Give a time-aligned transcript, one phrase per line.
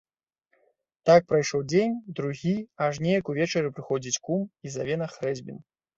[1.09, 2.55] Так прайшоў дзень, другі,
[2.85, 5.61] аж неяк увечары прыходзіць кум і заве на хрэсьбіны.